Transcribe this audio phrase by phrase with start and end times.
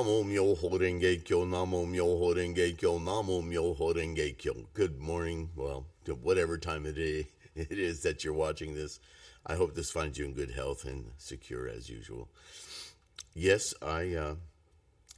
[0.00, 4.66] Namo Myoho Renge Kyo, Namo Myoho Renge Kyo, Namo Myoho Renge Kyo.
[4.72, 5.84] Good morning, well,
[6.22, 8.98] whatever time of day it is that you're watching this.
[9.46, 12.30] I hope this finds you in good health and secure as usual.
[13.34, 14.34] Yes, I uh,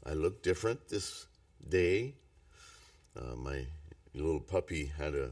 [0.05, 1.29] I look different this
[1.69, 2.17] day.
[3.17, 3.67] Uh, my
[4.15, 5.31] little puppy had a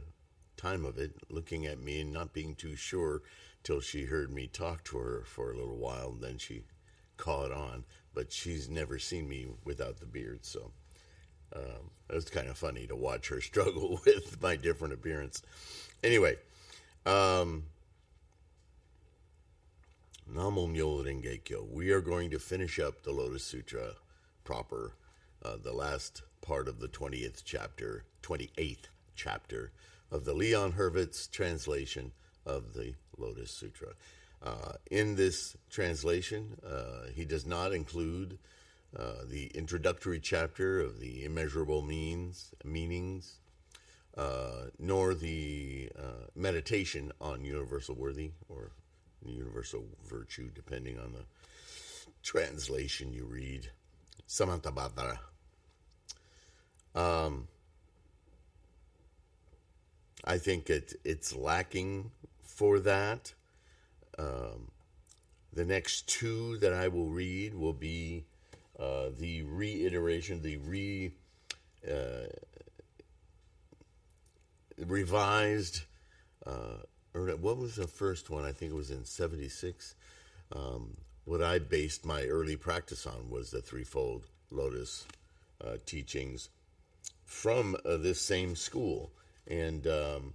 [0.56, 3.22] time of it, looking at me and not being too sure
[3.64, 6.62] till she heard me talk to her for a little while, and then she
[7.20, 7.84] caught on
[8.14, 10.72] but she's never seen me without the beard, so
[11.54, 15.42] um, it was kind of funny to watch her struggle with my different appearance.
[16.02, 16.36] Anyway,
[17.06, 17.64] um,
[20.32, 21.66] Namo Myoho Renge Kyo.
[21.70, 23.94] We are going to finish up the Lotus Sutra
[24.44, 24.92] proper,
[25.44, 29.72] uh, the last part of the 20th chapter, 28th chapter
[30.10, 32.12] of the Leon Hurvitz translation
[32.46, 33.94] of the Lotus Sutra.
[34.42, 38.38] Uh, in this translation, uh, he does not include
[38.96, 43.38] uh, the introductory chapter of the immeasurable means meanings,
[44.16, 48.72] uh, nor the uh, meditation on universal worthy or
[49.24, 51.24] universal virtue, depending on the
[52.22, 53.70] translation you read.
[54.26, 55.18] Samantabhadra.
[56.94, 57.48] Um,
[60.24, 62.10] I think it, it's lacking
[62.42, 63.34] for that.
[64.18, 64.70] Um,
[65.52, 68.24] the next two that I will read will be
[68.78, 71.12] uh, the reiteration, the re
[71.88, 72.26] uh,
[74.78, 75.82] revised.
[76.46, 76.78] Uh,
[77.12, 78.44] or what was the first one?
[78.44, 79.94] I think it was in '76.
[80.52, 85.06] Um, what I based my early practice on was the threefold lotus
[85.64, 86.48] uh, teachings
[87.24, 89.12] from uh, this same school
[89.46, 90.34] and um,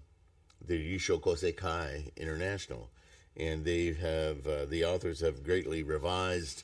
[0.65, 2.89] the Rissho Kosei Kai International
[3.37, 6.63] and they have uh, the authors have greatly revised,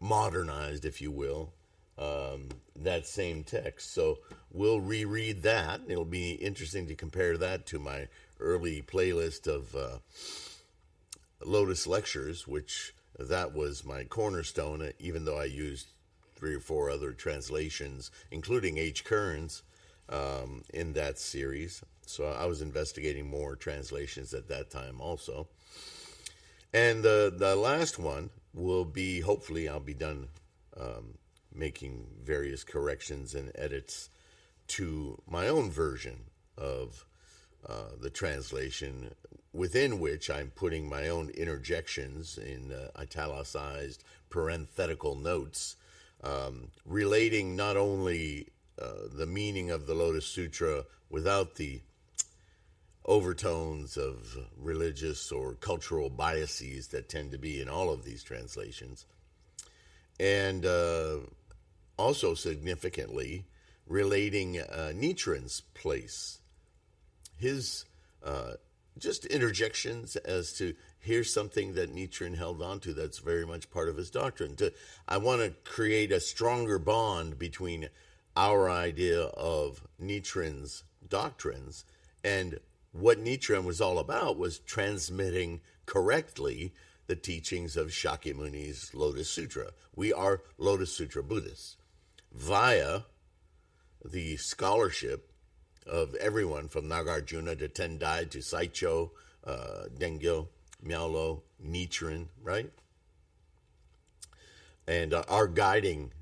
[0.00, 1.52] modernized, if you will,
[1.98, 3.92] um, that same text.
[3.92, 4.18] So
[4.50, 5.82] we'll reread that.
[5.88, 8.08] It'll be interesting to compare that to my
[8.38, 9.98] early playlist of uh,
[11.44, 14.92] Lotus lectures, which that was my cornerstone.
[14.98, 15.88] Even though I used
[16.34, 19.04] three or four other translations, including H.
[19.04, 19.62] Kearns,
[20.10, 21.82] um, in that series.
[22.10, 25.46] So I was investigating more translations at that time also.
[26.72, 30.28] And the, the last one will be, hopefully, I'll be done
[30.78, 31.14] um,
[31.54, 34.10] making various corrections and edits
[34.68, 36.24] to my own version
[36.58, 37.04] of
[37.68, 39.14] uh, the translation,
[39.52, 45.76] within which I'm putting my own interjections in uh, italicized parenthetical notes,
[46.22, 48.48] um, relating not only
[48.80, 51.80] uh, the meaning of the Lotus Sutra without the
[53.04, 59.06] overtones of religious or cultural biases that tend to be in all of these translations.
[60.18, 61.18] And uh,
[61.96, 63.46] also significantly,
[63.86, 64.92] relating uh,
[65.74, 66.38] place,
[67.36, 67.86] his
[68.22, 68.52] uh,
[68.98, 73.88] just interjections as to here's something that Nichiren held on to that's very much part
[73.88, 74.54] of his doctrine.
[74.56, 74.72] To,
[75.08, 77.88] I want to create a stronger bond between
[78.36, 81.84] our idea of Nichiren's doctrines
[82.22, 82.60] and
[82.92, 86.72] what Nichiren was all about was transmitting correctly
[87.06, 89.70] the teachings of Shakyamuni's Lotus Sutra.
[89.94, 91.76] We are Lotus Sutra Buddhists
[92.32, 93.02] via
[94.04, 95.32] the scholarship
[95.86, 99.10] of everyone from Nagarjuna to Tendai to Saicho,
[99.44, 100.48] uh, Dengyo,
[100.84, 102.70] Miaolo, Nichiren, right?
[104.86, 106.12] And uh, our guiding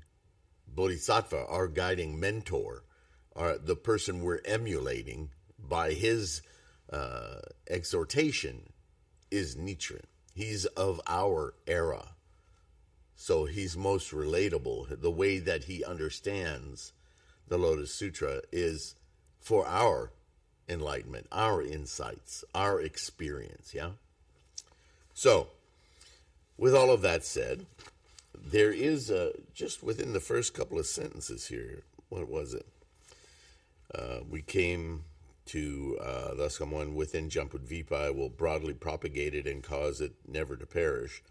[0.67, 2.83] bodhisattva, our guiding mentor,
[3.35, 6.41] our, the person we're emulating by his
[6.91, 7.39] uh,
[7.69, 8.73] exhortation
[9.31, 10.05] is Nichiren.
[10.33, 12.09] He's of our era.
[13.15, 15.01] So he's most relatable.
[15.01, 16.93] The way that he understands
[17.47, 18.95] the Lotus Sutra is
[19.39, 20.11] for our
[20.69, 23.73] enlightenment, our insights, our experience.
[23.73, 23.91] Yeah?
[25.13, 25.47] So,
[26.57, 27.65] with all of that said,
[28.33, 32.65] there is a, just within the first couple of sentences here, what was it?
[33.93, 35.03] Uh, we came
[35.49, 40.55] to uh, thus come one within Jambudvipa will broadly propagate it and cause it never
[40.55, 41.23] to perish.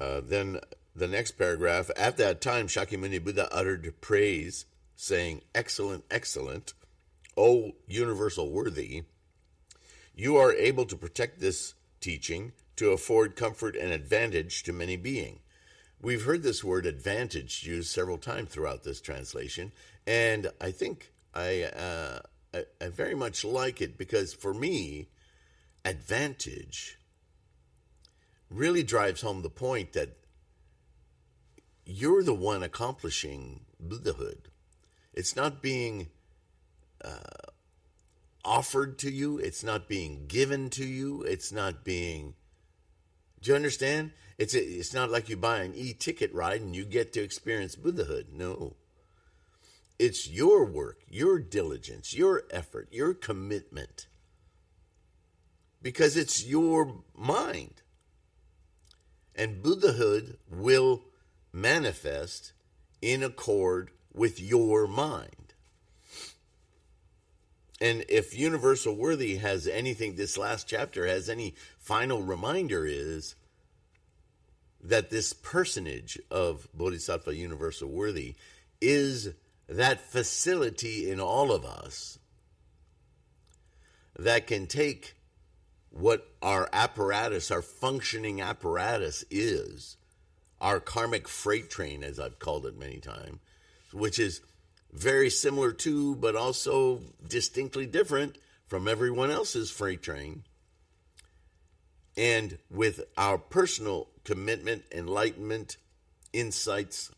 [0.00, 0.60] Uh, then
[0.94, 4.64] the next paragraph, at that time Shakyamuni Buddha uttered praise,
[4.94, 6.72] saying, Excellent, excellent,
[7.36, 9.02] O universal worthy,
[10.14, 15.40] you are able to protect this teaching to afford comfort and advantage to many beings.
[16.00, 19.72] We've heard this word advantage used several times throughout this translation,
[20.06, 22.20] and I think I uh,
[22.54, 25.08] I, I very much like it because for me,
[25.84, 26.98] advantage
[28.50, 30.16] really drives home the point that
[31.84, 34.48] you're the one accomplishing Buddhahood.
[35.12, 36.08] It's not being
[37.04, 37.50] uh,
[38.44, 42.34] offered to you, it's not being given to you, it's not being.
[43.40, 44.12] Do you understand?
[44.38, 47.22] It's, a, it's not like you buy an e ticket ride and you get to
[47.22, 48.28] experience Buddhahood.
[48.32, 48.74] No.
[49.98, 54.06] It's your work, your diligence, your effort, your commitment.
[55.80, 57.82] Because it's your mind.
[59.34, 61.04] And Buddhahood will
[61.52, 62.52] manifest
[63.00, 65.54] in accord with your mind.
[67.80, 73.34] And if Universal Worthy has anything, this last chapter has any final reminder, is
[74.82, 78.34] that this personage of Bodhisattva Universal Worthy
[78.80, 79.34] is
[79.68, 82.18] that facility in all of us
[84.18, 85.14] that can take
[85.90, 89.96] what our apparatus, our functioning apparatus is,
[90.60, 93.38] our karmic freight train, as I've called it many times,
[93.92, 94.40] which is
[94.92, 98.36] very similar to, but also distinctly different
[98.66, 100.42] from everyone else's freight train.
[102.16, 105.76] And with our personal commitment, enlightenment,
[106.32, 107.10] insights,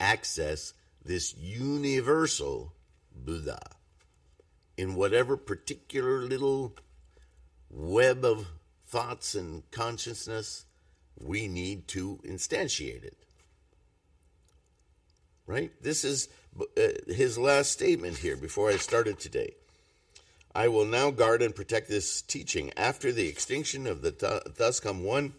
[0.00, 0.72] access
[1.04, 2.72] this universal
[3.14, 3.60] Buddha
[4.76, 6.74] in whatever particular little
[7.70, 8.46] web of
[8.86, 10.64] thoughts and consciousness
[11.18, 13.16] we need to instantiate it.
[15.46, 15.72] Right?
[15.82, 16.64] This is uh,
[17.06, 19.54] his last statement here before I started today.
[20.54, 25.04] I will now guard and protect this teaching after the extinction of the thus come
[25.04, 25.34] one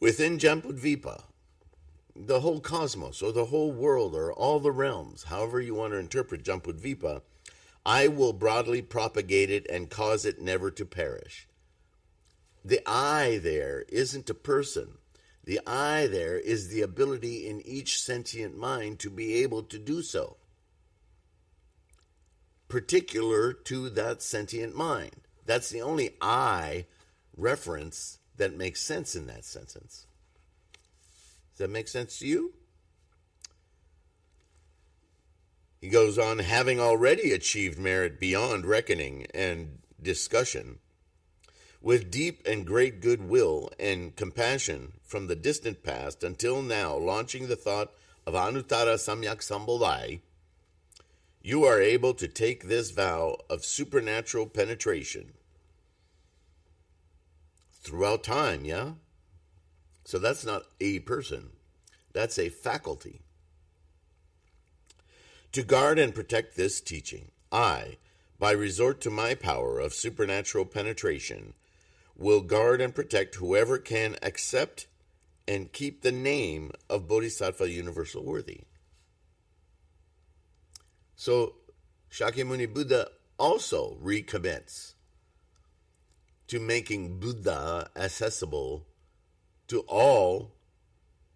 [0.00, 1.22] within Jambudvipa,
[2.16, 5.98] the whole cosmos or the whole world or all the realms, however you want to
[5.98, 7.22] interpret Jambudvipa,
[7.84, 11.48] I will broadly propagate it and cause it never to perish.
[12.64, 14.98] The I there isn't a person.
[15.44, 20.00] The I there is the ability in each sentient mind to be able to do
[20.00, 20.38] so,
[22.68, 25.16] particular to that sentient mind.
[25.44, 26.86] That's the only I
[27.36, 30.06] reference that makes sense in that sentence.
[31.54, 32.52] Does that make sense to you?
[35.80, 40.80] He goes on, having already achieved merit beyond reckoning and discussion,
[41.80, 47.54] with deep and great goodwill and compassion from the distant past until now, launching the
[47.54, 47.92] thought
[48.26, 50.22] of Anuttara Samyak Sambodhi,
[51.40, 55.34] you are able to take this vow of supernatural penetration
[57.70, 58.92] throughout time, yeah?
[60.04, 61.50] So that's not a person,
[62.12, 63.20] that's a faculty.
[65.52, 67.98] To guard and protect this teaching, I,
[68.38, 71.54] by resort to my power of supernatural penetration,
[72.16, 74.86] will guard and protect whoever can accept
[75.46, 78.62] and keep the name of Bodhisattva Universal Worthy.
[81.16, 81.54] So
[82.10, 83.08] Shakyamuni Buddha
[83.38, 84.94] also recommits
[86.48, 88.86] to making Buddha accessible
[89.68, 90.52] to all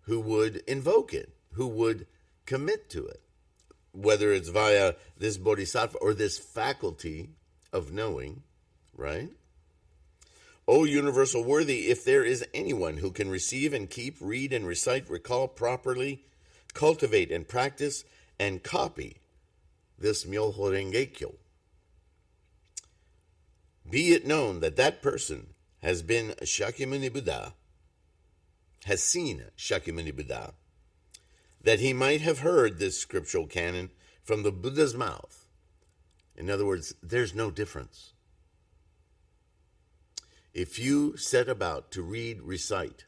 [0.03, 2.07] who would invoke it, who would
[2.47, 3.21] commit to it,
[3.93, 7.31] whether it's via this bodhisattva or this faculty
[7.73, 8.43] of knowing,
[8.97, 9.31] right?
[10.67, 15.09] O universal worthy, if there is anyone who can receive and keep, read and recite,
[15.09, 16.25] recall properly,
[16.75, 18.05] cultivate and practice,
[18.39, 19.19] and copy
[19.99, 21.35] this Myoho Renge
[23.89, 27.55] be it known that that person has been Shakyamuni Buddha,
[28.85, 30.55] has seen Shakyamuni Buddha,
[31.63, 33.91] that he might have heard this scriptural canon
[34.23, 35.47] from the Buddha's mouth.
[36.37, 38.13] In other words, there's no difference.
[40.55, 43.05] If you set about to read, recite,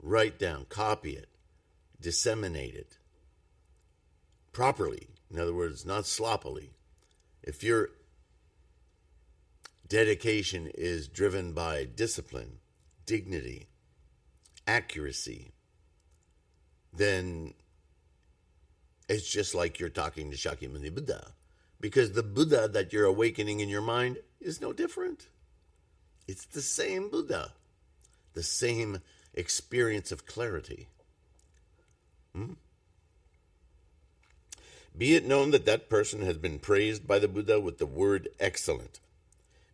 [0.00, 1.28] write down, copy it,
[2.00, 2.98] disseminate it
[4.52, 6.72] properly, in other words, not sloppily,
[7.42, 7.90] if your
[9.86, 12.58] dedication is driven by discipline,
[13.04, 13.68] dignity,
[14.66, 15.52] accuracy,
[16.92, 17.54] then
[19.08, 21.32] it's just like you're talking to Shakyamuni Buddha.
[21.80, 25.28] Because the Buddha that you're awakening in your mind is no different.
[26.26, 27.52] It's the same Buddha,
[28.32, 29.02] the same
[29.34, 30.88] experience of clarity.
[32.34, 32.54] Hmm?
[34.96, 38.28] Be it known that that person has been praised by the Buddha with the word
[38.40, 38.98] excellent.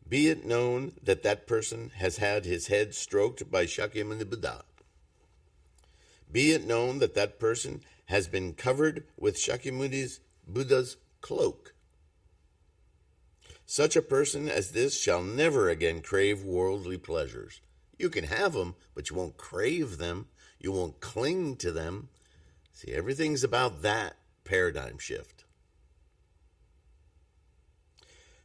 [0.08, 4.64] Be it known that that person has had his head stroked by Shakyamuni Buddha.
[6.32, 11.74] Be it known that that person has been covered with Shakyamuni's Buddha's cloak.
[13.66, 17.60] Such a person as this shall never again crave worldly pleasures.
[17.98, 20.26] You can have them, but you won't crave them.
[20.58, 22.08] You won't cling to them.
[22.72, 25.41] See, everything's about that paradigm shift.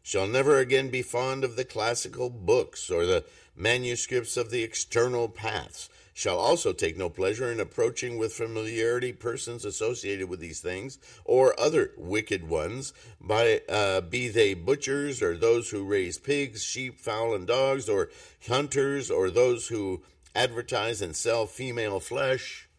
[0.08, 3.26] Shall never again be fond of the classical books or the
[3.58, 9.66] manuscripts of the external paths shall also take no pleasure in approaching with familiarity persons
[9.66, 15.72] associated with these things, or other wicked ones, by uh, be they butchers, or those
[15.72, 18.10] who raise pigs, sheep, fowl, and dogs, or
[18.48, 20.02] hunters, or those who
[20.34, 22.70] advertise and sell female flesh,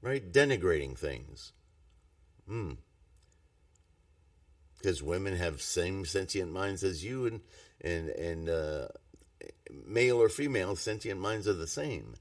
[0.00, 0.32] right?
[0.32, 1.52] Denigrating things.
[2.48, 2.72] Hmm.
[4.78, 7.40] Because women have same sentient minds as you, and
[7.80, 8.88] and and uh,
[9.86, 12.14] male or female sentient minds are the same.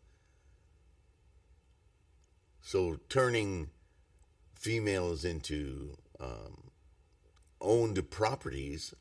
[2.61, 3.69] So turning
[4.55, 6.71] females into um,
[7.61, 8.93] owned properties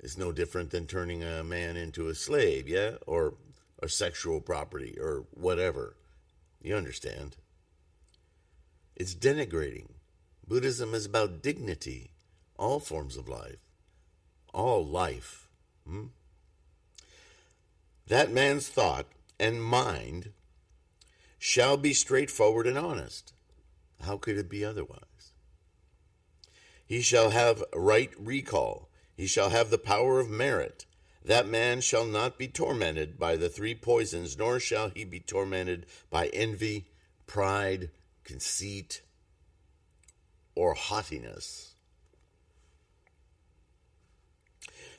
[0.00, 3.34] is no different than turning a man into a slave, yeah, or
[3.80, 5.96] a sexual property or whatever.
[6.60, 7.36] You understand?
[8.96, 9.90] It's denigrating.
[10.46, 12.10] Buddhism is about dignity,
[12.56, 13.58] all forms of life,
[14.52, 15.48] all life.
[15.86, 16.06] Hmm?
[18.06, 19.06] that man's thought
[19.38, 20.30] and mind
[21.38, 23.32] shall be straightforward and honest.
[24.02, 25.32] How could it be otherwise?
[26.86, 28.88] He shall have right recall.
[29.16, 30.86] He shall have the power of merit.
[31.24, 35.86] That man shall not be tormented by the three poisons, nor shall he be tormented
[36.10, 36.86] by envy,
[37.26, 37.90] pride,
[38.24, 39.00] conceit,
[40.54, 41.73] or haughtiness.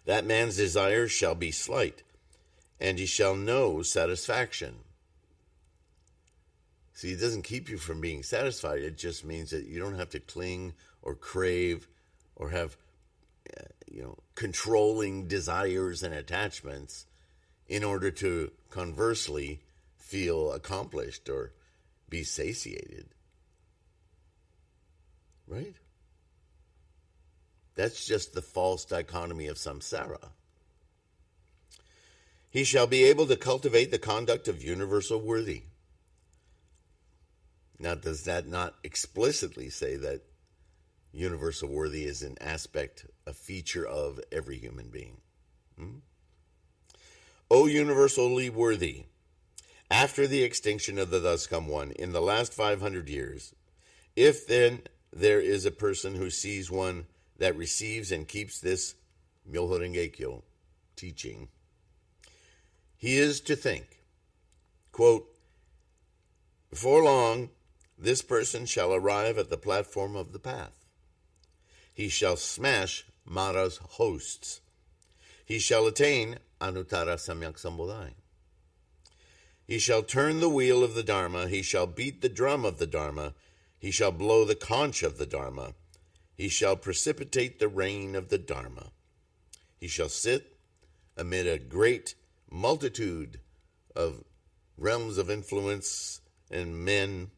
[0.06, 2.04] That man's desire shall be slight
[2.80, 4.76] and ye shall know satisfaction.
[6.94, 8.82] See, it doesn't keep you from being satisfied.
[8.82, 11.88] It just means that you don't have to cling or crave
[12.36, 12.78] or have,
[13.58, 17.06] uh, you know, controlling desires and attachments
[17.68, 19.62] in order to conversely
[19.98, 21.52] feel accomplished or
[22.10, 23.08] be satiated.
[25.48, 25.76] Right?
[27.76, 30.30] That's just the false dichotomy of samsara.
[32.50, 35.64] He shall be able to cultivate the conduct of universal worthy.
[37.78, 40.22] Now, does that not explicitly say that
[41.12, 45.18] universal worthy is an aspect, a feature of every human being?
[45.78, 45.98] Hmm?
[47.52, 49.04] O universally worthy,
[49.92, 53.54] after the extinction of the thus come one in the last 500 years,
[54.16, 57.06] if then there is a person who sees one
[57.38, 58.96] that receives and keeps this
[59.50, 60.42] Myoho
[60.96, 61.50] teaching,
[62.98, 64.00] he is to think,
[64.92, 65.28] quote,
[66.70, 67.50] Before long,
[67.98, 70.86] this person shall arrive at the platform of the path.
[71.94, 74.62] He shall smash Mara's hosts.
[75.46, 78.14] He shall attain Anuttara Samyak Sambodhi.
[79.66, 81.48] He shall turn the wheel of the Dharma.
[81.48, 83.34] He shall beat the drum of the Dharma.
[83.78, 85.74] He shall blow the conch of the Dharma.
[86.36, 88.92] He shall precipitate the rain of the Dharma.
[89.78, 90.58] He shall sit
[91.16, 92.16] amid a great
[92.52, 93.40] multitude
[93.96, 94.24] of
[94.78, 97.32] realms of influence and men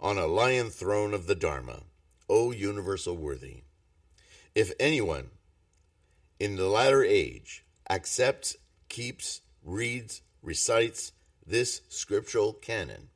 [0.00, 1.84] on a lion throne of the Dharma,
[2.28, 3.62] O universal worthy.
[4.54, 5.30] If anyone
[6.40, 8.56] in the latter age accepts,
[8.88, 11.12] keeps, reads, recites
[11.46, 13.10] this scriptural canon,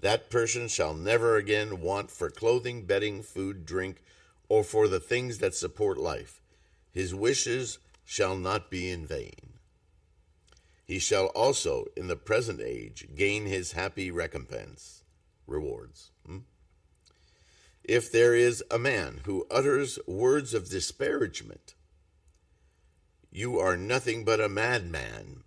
[0.00, 4.02] that person shall never again want for clothing, bedding, food, drink,
[4.54, 6.40] or for the things that support life.
[6.92, 9.54] His wishes shall not be in vain
[10.84, 15.02] he shall also in the present age gain his happy recompense,
[15.46, 16.10] rewards.
[16.26, 16.38] Hmm?
[17.82, 21.74] If there is a man who utters words of disparagement,
[23.30, 25.44] you are nothing but a madman,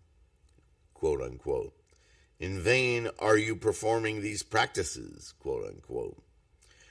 [0.94, 1.74] quote unquote.
[2.40, 6.22] In vain are you performing these practices, quote unquote.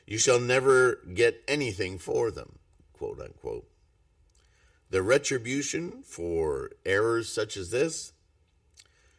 [0.06, 2.60] You shall never get anything for them,
[2.92, 3.68] quote unquote.
[4.90, 8.12] The retribution for errors such as this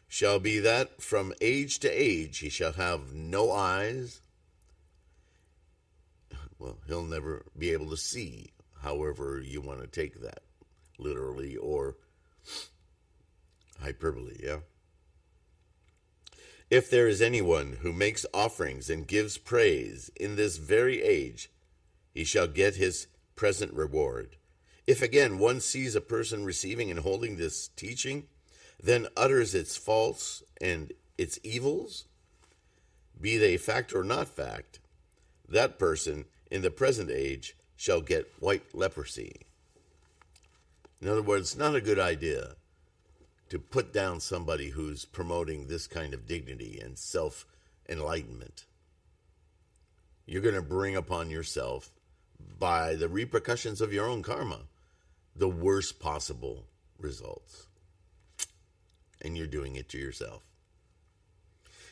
[0.08, 4.22] shall be that from age to age he shall have no eyes.
[6.58, 8.52] Well, he'll never be able to see,
[8.82, 10.44] however you want to take that,
[10.98, 11.98] literally or
[13.82, 14.60] hyperbole, yeah?
[16.70, 21.50] If there is anyone who makes offerings and gives praise in this very age,
[22.14, 23.08] he shall get his
[23.38, 24.36] present reward.
[24.86, 28.26] If again one sees a person receiving and holding this teaching,
[28.84, 32.06] then utters its faults and its evils,
[33.20, 34.80] be they fact or not fact,
[35.48, 39.44] that person in the present age shall get white leprosy.
[41.02, 42.56] In other words, not a good idea
[43.50, 47.46] to put down somebody who's promoting this kind of dignity and self
[47.88, 48.66] enlightenment.
[50.26, 51.90] You're going to bring upon yourself,
[52.60, 54.62] by the repercussions of your own karma,
[55.36, 56.66] the worst possible
[57.00, 57.68] results.
[59.22, 60.44] And you're doing it to yourself.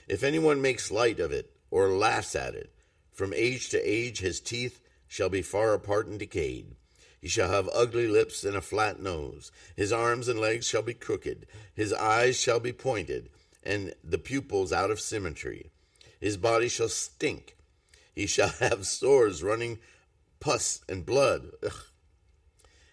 [0.08, 2.72] If anyone makes light of it or laughs at it,
[3.12, 6.76] from age to age his teeth shall be far apart and decayed.
[7.26, 9.52] He shall have ugly lips and a flat nose.
[9.76, 11.48] His arms and legs shall be crooked.
[11.74, 13.32] His eyes shall be pointed,
[13.64, 15.72] and the pupils out of symmetry.
[16.20, 17.58] His body shall stink.
[18.14, 19.80] He shall have sores running
[20.40, 21.50] pus and blood.
[21.66, 21.86] Ugh.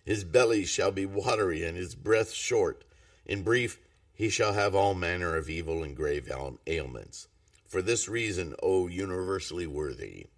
[0.03, 2.85] His belly shall be watery, and his breath short.
[3.27, 3.81] In brief,
[4.15, 6.33] he shall have all manner of evil and grave
[6.67, 7.29] ailments.
[7.67, 10.29] For this reason, O universally worthy,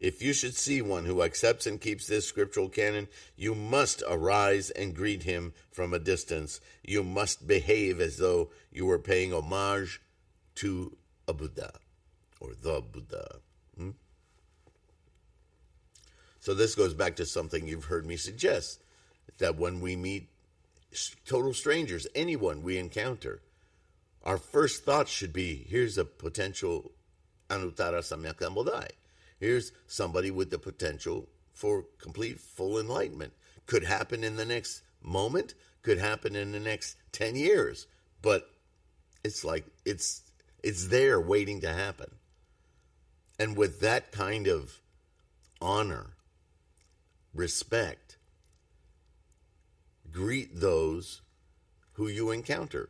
[0.00, 4.70] if you should see one who accepts and keeps this scriptural canon, you must arise
[4.70, 6.60] and greet him from a distance.
[6.82, 10.00] You must behave as though you were paying homage
[10.56, 10.96] to
[11.26, 11.72] a Buddha
[12.40, 13.38] or the Buddha.
[13.76, 13.90] Hmm?
[16.40, 18.82] So, this goes back to something you've heard me suggest
[19.38, 20.28] that when we meet
[21.24, 23.40] total strangers, anyone we encounter,
[24.22, 26.92] our first thought should be here's a potential
[27.50, 28.88] Anuttara Samyak Sambodhi
[29.44, 33.34] Here's somebody with the potential for complete full enlightenment.
[33.66, 37.86] Could happen in the next moment, could happen in the next 10 years,
[38.22, 38.48] but
[39.22, 40.22] it's like it's
[40.62, 42.10] it's there waiting to happen.
[43.38, 44.80] And with that kind of
[45.60, 46.16] honor,
[47.34, 48.16] respect,
[50.10, 51.20] greet those
[51.92, 52.88] who you encounter.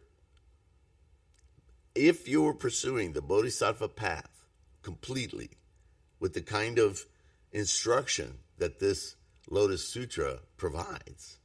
[1.97, 4.47] If you are pursuing the Bodhisattva path
[4.83, 5.51] completely,
[6.21, 7.05] with the kind of
[7.53, 9.17] instruction that this
[9.51, 11.39] Lotus Sutra provides,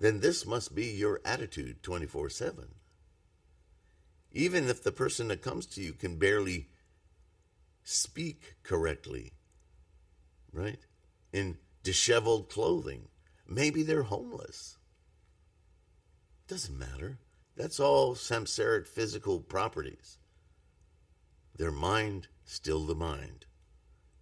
[0.00, 2.74] then this must be your attitude 24 7.
[4.32, 6.68] Even if the person that comes to you can barely
[7.84, 9.32] speak correctly,
[10.52, 10.80] right?
[11.32, 13.08] In disheveled clothing,
[13.46, 14.78] maybe they're homeless.
[16.48, 17.18] Doesn't matter.
[17.56, 20.18] That's all samsaric physical properties.
[21.56, 23.46] Their mind still the mind.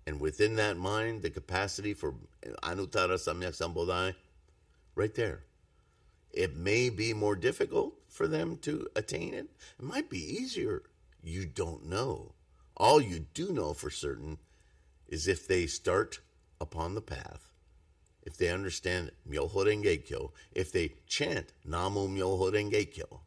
[0.07, 2.15] And within that mind, the capacity for
[2.63, 4.15] Anuttara Samyak Sambodhi,
[4.95, 5.45] right there.
[6.33, 9.49] It may be more difficult for them to attain it.
[9.79, 10.83] It might be easier.
[11.23, 12.33] You don't know.
[12.77, 14.39] All you do know for certain
[15.09, 16.21] is if they start
[16.61, 17.51] upon the path,
[18.23, 23.21] if they understand Myoho Renge Kyo, if they chant Namu Myoho Renge Kyo,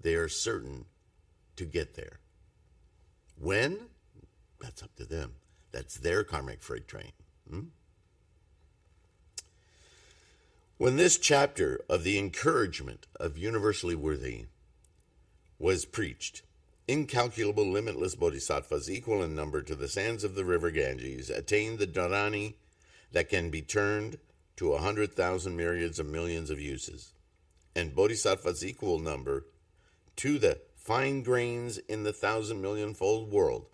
[0.00, 0.86] they are certain
[1.56, 2.20] to get there.
[3.38, 3.88] When?
[4.60, 5.34] That's up to them.
[5.72, 7.12] That's their karmic freight train.
[7.48, 7.60] Hmm?
[10.78, 14.46] When this chapter of the encouragement of universally worthy
[15.58, 16.42] was preached,
[16.86, 21.86] incalculable, limitless bodhisattvas, equal in number to the sands of the river Ganges, attained the
[21.86, 22.56] dharani
[23.12, 24.18] that can be turned
[24.56, 27.14] to a hundred thousand myriads of millions of uses,
[27.74, 29.46] and bodhisattvas equal number
[30.16, 33.66] to the fine grains in the thousand million fold world,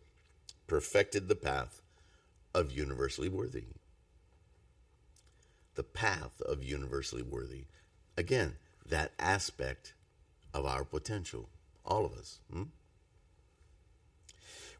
[0.67, 1.83] perfected the path
[2.55, 3.65] of universally worthy.
[5.75, 7.67] The path of universally worthy.
[8.17, 8.55] Again,
[8.89, 9.93] that aspect
[10.55, 11.51] of our potential,
[11.85, 12.39] all of us.
[12.51, 12.63] Hmm?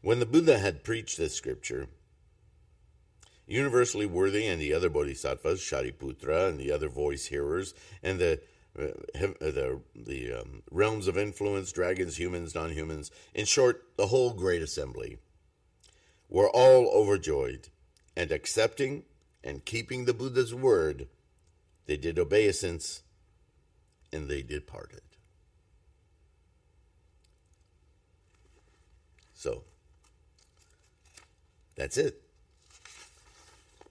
[0.01, 1.87] When the Buddha had preached this scripture,
[3.45, 8.41] universally worthy and the other bodhisattvas, Shariputra and the other voice hearers, and the
[8.75, 15.17] the the um, realms of influence, dragons, humans, non-humans, in short, the whole great assembly,
[16.29, 17.69] were all overjoyed,
[18.15, 19.03] and accepting
[19.43, 21.07] and keeping the Buddha's word,
[21.85, 23.03] they did obeisance,
[24.11, 25.01] and they departed.
[29.33, 29.63] So,
[31.75, 32.21] that's it.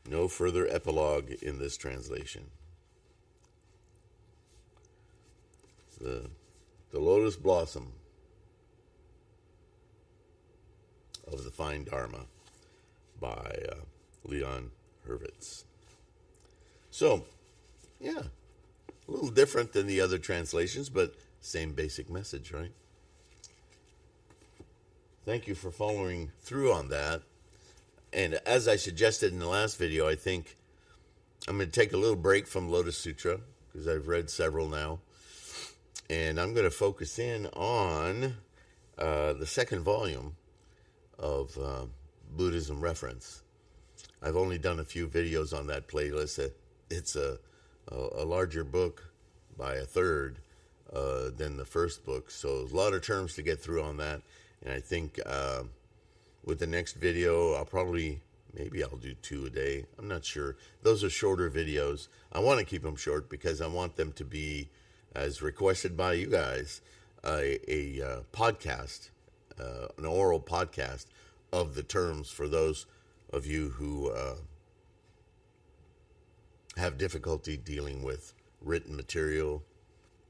[0.08, 2.50] No further epilogue in this translation.
[6.02, 6.28] The,
[6.90, 7.92] the lotus blossom
[11.32, 12.26] of the fine dharma
[13.20, 13.76] by uh,
[14.24, 14.72] leon
[15.08, 15.62] hurvitz.
[16.90, 17.24] So
[18.00, 18.22] yeah
[19.08, 22.72] a little different than the other translations but same basic message right?
[25.24, 27.22] Thank you for following through on that.
[28.12, 30.56] And as i suggested in the last video i think
[31.46, 33.38] i'm going to take a little break from lotus sutra
[33.72, 34.98] because i've read several now
[36.12, 38.36] and I'm going to focus in on
[38.98, 40.36] uh, the second volume
[41.18, 41.86] of uh,
[42.36, 43.42] Buddhism Reference.
[44.22, 46.50] I've only done a few videos on that playlist.
[46.90, 47.38] It's a,
[47.90, 49.10] a, larger book
[49.56, 50.36] by a third
[50.92, 52.30] uh, than the first book.
[52.30, 54.20] So a lot of terms to get through on that.
[54.62, 55.62] And I think uh,
[56.44, 58.20] with the next video, I'll probably
[58.52, 59.86] maybe I'll do two a day.
[59.98, 60.56] I'm not sure.
[60.82, 62.08] Those are shorter videos.
[62.32, 64.68] I want to keep them short because I want them to be,
[65.14, 66.80] as requested by you guys,
[67.24, 69.10] a, a uh, podcast,
[69.60, 71.06] uh, an oral podcast
[71.52, 72.86] of the terms for those
[73.32, 74.36] of you who uh,
[76.76, 79.62] have difficulty dealing with written material,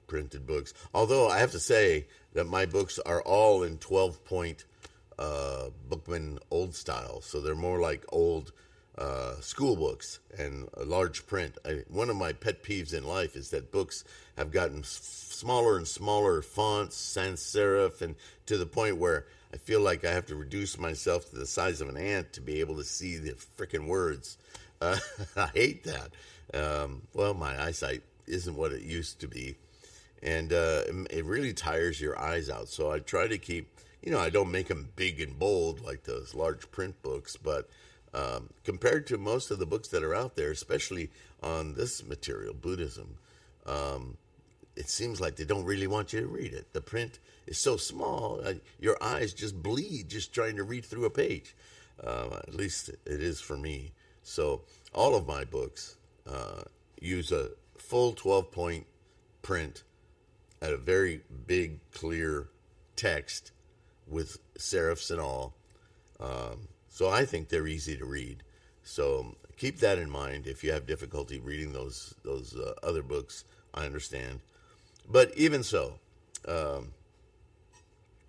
[0.07, 0.75] printed books.
[0.93, 4.65] Although I have to say that my books are all in 12 point
[5.19, 8.53] uh, Bookman old style, so they're more like old
[8.99, 11.57] uh, school books and large print.
[11.65, 14.05] I, one of my pet peeves in life is that books
[14.37, 19.57] have gotten s- smaller and smaller fonts, sans serif, and to the point where I
[19.57, 22.61] feel like I have to reduce myself to the size of an ant to be
[22.61, 24.39] able to see the freaking words.
[24.81, 24.99] Uh,
[25.37, 26.11] I hate that.
[26.55, 29.57] Um, well, my eyesight isn't what it used to be,
[30.23, 32.69] and uh, it really tires your eyes out.
[32.69, 33.69] So I try to keep
[34.03, 37.69] you know, I don't make them big and bold like those large print books, but
[38.15, 41.11] um, compared to most of the books that are out there, especially
[41.43, 43.17] on this material, Buddhism,
[43.67, 44.17] um,
[44.77, 46.73] it seems like they don't really want you to read it.
[46.73, 51.05] The print is so small, uh, your eyes just bleed just trying to read through
[51.05, 51.55] a page.
[52.03, 53.93] Uh, at least it is for me.
[54.23, 54.63] So
[54.95, 55.97] all of my books
[56.27, 56.63] uh,
[57.01, 58.87] use a full 12 point
[59.43, 59.83] print
[60.61, 62.49] at a very big, clear
[62.97, 63.53] text
[64.07, 65.55] with serifs and all.
[66.21, 68.43] Um, so I think they're easy to read.
[68.85, 73.45] So keep that in mind if you have difficulty reading those those uh, other books.
[73.75, 74.41] I understand,
[75.09, 75.95] but even so,
[76.47, 76.93] um,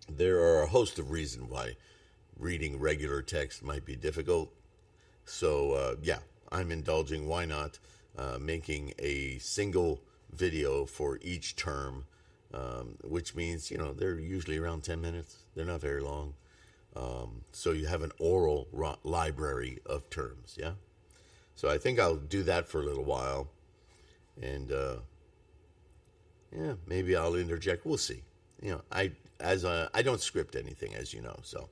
[0.09, 1.75] there are a host of reasons why
[2.39, 4.53] reading regular text might be difficult.
[5.25, 7.27] So uh, yeah, I'm indulging.
[7.27, 7.79] Why not
[8.17, 9.99] uh, making a single
[10.31, 12.05] video for each term
[12.53, 16.33] um, which means you know they're usually around 10 minutes they're not very long
[17.33, 20.73] um, so you have an oral ro- library of terms yeah?
[21.55, 23.49] So i think i'll do that for a little while
[24.41, 24.95] and uh,
[26.55, 27.85] yeah maybe i'll interject.
[27.85, 28.23] We'll see.
[28.61, 31.69] You know i as a, i don't script anything as you know so.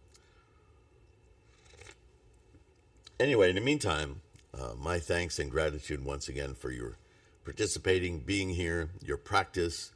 [3.20, 4.22] Anyway in the meantime
[4.54, 6.98] uh, my thanks and gratitude once again for your
[7.44, 9.92] participating being here your practice.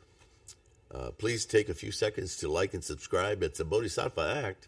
[0.94, 3.44] Uh, please take a few seconds to like and subscribe.
[3.44, 4.68] It's a Bodhisattva Act.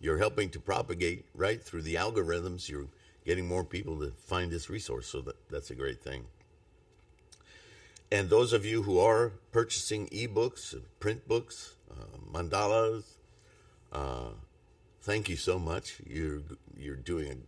[0.00, 2.68] You're helping to propagate right through the algorithms.
[2.68, 2.86] You're
[3.24, 6.24] getting more people to find this resource, so that, that's a great thing.
[8.10, 13.04] And those of you who are purchasing ebooks, print books, uh, mandalas,
[13.92, 14.30] uh,
[15.02, 16.00] thank you so much.
[16.04, 16.40] You're
[16.76, 17.46] you're doing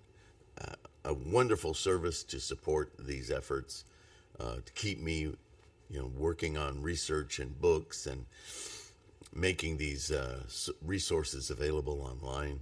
[0.58, 0.74] a,
[1.06, 3.84] a wonderful service to support these efforts
[4.38, 5.34] uh, to keep me
[5.90, 8.26] you know, working on research and books and
[9.34, 10.42] making these uh,
[10.84, 12.60] resources available online.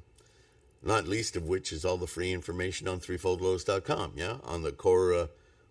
[0.82, 4.12] Not least of which is all the free information on threefoldlotus.com.
[4.16, 5.26] Yeah, on the core, uh,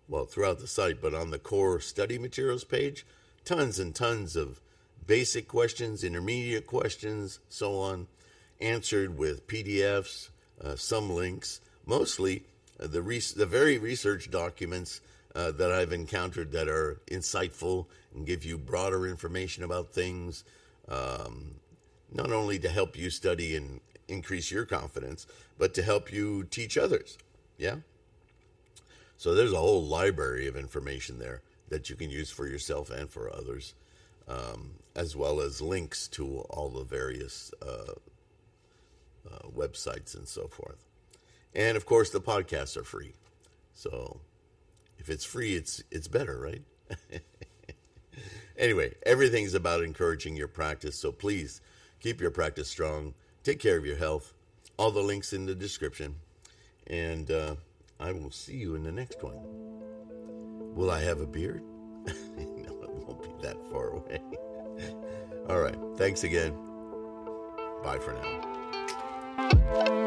[0.08, 3.04] well, throughout the site, but on the core study materials page,
[3.44, 4.60] tons and tons of
[5.06, 8.06] basic questions, intermediate questions, so on,
[8.60, 10.28] answered with PDFs,
[10.62, 12.44] uh, some links, mostly
[12.78, 15.00] uh, the res- the very research documents
[15.34, 20.44] uh, that I've encountered that are insightful and give you broader information about things,
[20.90, 21.54] um,
[22.12, 25.26] not only to help you study and increase your confidence,
[25.58, 27.16] but to help you teach others.
[27.56, 27.76] Yeah?
[29.16, 33.08] So there's a whole library of information there that you can use for yourself and
[33.08, 33.74] for others,
[34.26, 37.92] um, as well as links to all the various uh,
[39.30, 40.84] uh, websites and so forth.
[41.54, 43.14] And of course, the podcasts are free.
[43.74, 44.20] So
[44.98, 46.62] if it's free, it's it's better, right?
[48.56, 50.96] anyway, everything's about encouraging your practice.
[50.96, 51.60] So please
[52.00, 53.14] keep your practice strong.
[53.42, 54.34] Take care of your health.
[54.76, 56.16] All the links in the description.
[56.86, 57.54] And uh,
[57.98, 59.38] I will see you in the next one.
[60.74, 61.62] Will I have a beard?
[62.06, 64.20] no, it won't be that far away.
[65.48, 65.76] All right.
[65.96, 66.54] Thanks again.
[67.82, 70.06] Bye for now.